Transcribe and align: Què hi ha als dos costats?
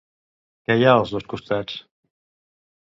Què 0.69 0.77
hi 0.79 0.87
ha 0.87 0.95
als 1.03 1.13
dos 1.17 1.29
costats? 1.37 1.79